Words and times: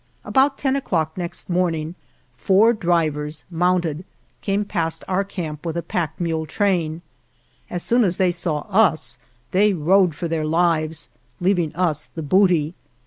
About 0.25 0.57
ten 0.57 0.75
o'clock 0.75 1.15
next 1.15 1.47
morning 1.47 1.93
four 2.33 2.73
driv 2.73 3.15
ers, 3.17 3.43
mounted, 3.51 4.03
came 4.41 4.65
past 4.65 5.03
our 5.07 5.23
camp 5.23 5.63
with 5.63 5.77
a 5.77 5.83
pack 5.83 6.19
mule 6.19 6.47
train. 6.47 7.03
As 7.69 7.83
soon 7.83 8.03
as 8.03 8.15
they 8.15 8.31
saw 8.31 8.61
us 8.61 9.19
they 9.51 9.73
rode 9.75 10.15
for 10.15 10.27
their 10.27 10.43
lives, 10.43 11.09
leaving 11.39 11.71
us 11.75 12.05
the 12.15 12.23
booty. 12.23 12.73